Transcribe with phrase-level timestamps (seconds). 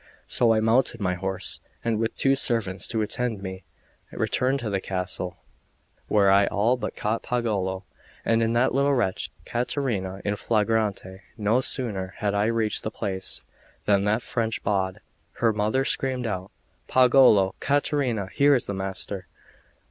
[0.25, 3.63] So I mounted my horse, and with two servants to attend me,
[4.11, 5.37] returned to the castle,
[6.07, 7.83] where I all but caught Pagolo
[8.25, 13.41] and that little wretch Caterina 'in flagrante.' No sooner had I reached the place,
[13.85, 15.01] than that French bawd,
[15.33, 16.49] her mother, screamed out:
[16.87, 17.53] "Pagolo!
[17.59, 18.27] Caterina!
[18.33, 19.27] here is the master!"